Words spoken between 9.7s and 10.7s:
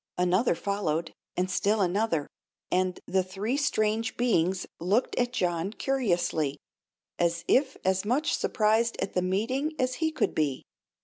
as he could be.